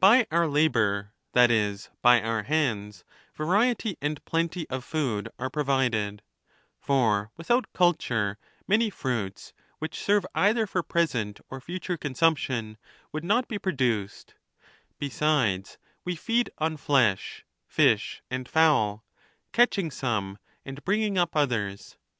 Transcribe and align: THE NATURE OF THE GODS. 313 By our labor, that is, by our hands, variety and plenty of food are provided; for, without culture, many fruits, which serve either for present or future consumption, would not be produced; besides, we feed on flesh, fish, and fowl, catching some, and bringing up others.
THE 0.00 0.02
NATURE 0.02 0.04
OF 0.04 0.04
THE 0.04 0.04
GODS. 0.06 0.30
313 0.30 0.30
By 0.30 0.36
our 0.36 0.48
labor, 0.52 1.12
that 1.32 1.50
is, 1.50 1.90
by 2.00 2.22
our 2.22 2.42
hands, 2.44 3.04
variety 3.34 3.96
and 4.00 4.24
plenty 4.24 4.70
of 4.70 4.84
food 4.84 5.28
are 5.36 5.50
provided; 5.50 6.22
for, 6.78 7.32
without 7.36 7.72
culture, 7.72 8.38
many 8.68 8.88
fruits, 8.88 9.52
which 9.80 9.98
serve 9.98 10.24
either 10.32 10.68
for 10.68 10.84
present 10.84 11.40
or 11.50 11.60
future 11.60 11.96
consumption, 11.96 12.78
would 13.10 13.24
not 13.24 13.48
be 13.48 13.58
produced; 13.58 14.36
besides, 15.00 15.76
we 16.04 16.14
feed 16.14 16.50
on 16.58 16.76
flesh, 16.76 17.44
fish, 17.66 18.22
and 18.30 18.48
fowl, 18.48 19.04
catching 19.50 19.90
some, 19.90 20.38
and 20.64 20.84
bringing 20.84 21.18
up 21.18 21.34
others. 21.34 21.96